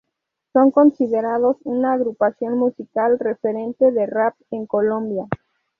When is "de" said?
3.91-4.07